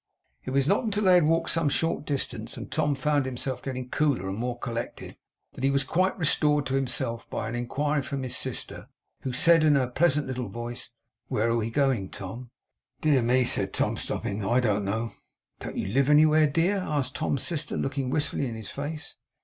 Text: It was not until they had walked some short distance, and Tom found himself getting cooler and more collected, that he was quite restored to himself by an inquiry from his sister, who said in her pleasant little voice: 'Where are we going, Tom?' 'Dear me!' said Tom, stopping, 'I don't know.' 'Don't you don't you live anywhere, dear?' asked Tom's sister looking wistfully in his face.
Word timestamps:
It 0.45 0.49
was 0.49 0.67
not 0.67 0.83
until 0.83 1.03
they 1.03 1.13
had 1.13 1.25
walked 1.27 1.51
some 1.51 1.69
short 1.69 2.05
distance, 2.05 2.57
and 2.57 2.71
Tom 2.71 2.95
found 2.95 3.27
himself 3.27 3.61
getting 3.61 3.87
cooler 3.87 4.29
and 4.29 4.37
more 4.39 4.57
collected, 4.57 5.15
that 5.53 5.63
he 5.63 5.69
was 5.69 5.83
quite 5.83 6.17
restored 6.17 6.65
to 6.65 6.73
himself 6.73 7.29
by 7.29 7.47
an 7.47 7.53
inquiry 7.53 8.01
from 8.01 8.23
his 8.23 8.35
sister, 8.35 8.87
who 9.21 9.31
said 9.31 9.63
in 9.63 9.75
her 9.75 9.85
pleasant 9.85 10.25
little 10.25 10.49
voice: 10.49 10.89
'Where 11.27 11.49
are 11.51 11.55
we 11.57 11.69
going, 11.69 12.09
Tom?' 12.09 12.49
'Dear 13.01 13.21
me!' 13.21 13.45
said 13.45 13.73
Tom, 13.73 13.95
stopping, 13.95 14.43
'I 14.43 14.59
don't 14.61 14.85
know.' 14.85 15.11
'Don't 15.59 15.77
you 15.77 15.83
don't 15.83 15.87
you 15.89 15.93
live 15.93 16.09
anywhere, 16.09 16.47
dear?' 16.47 16.77
asked 16.79 17.13
Tom's 17.13 17.43
sister 17.43 17.77
looking 17.77 18.09
wistfully 18.09 18.47
in 18.47 18.55
his 18.55 18.71
face. 18.71 19.17